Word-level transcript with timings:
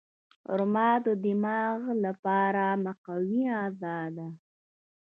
خرما 0.43 0.89
د 1.05 1.07
دماغ 1.25 1.79
لپاره 2.05 2.63
مقوي 2.85 3.43
غذا 3.57 3.97
ده. 4.15 4.27